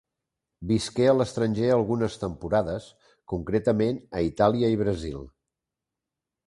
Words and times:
Visqué 0.69 1.05
a 1.09 1.13
l'estranger 1.17 1.67
algunes 1.75 2.17
temporades, 2.23 2.89
concretament 3.35 4.01
a 4.21 4.27
Itàlia 4.31 4.75
i 4.77 4.83
Brasil. 4.85 5.25